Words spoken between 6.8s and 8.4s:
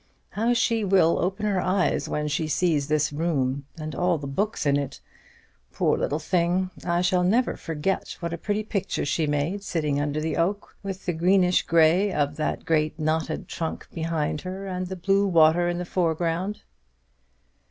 I shall never forget what a